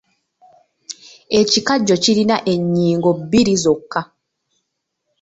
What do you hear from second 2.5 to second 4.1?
ennyingo bbiri zokka.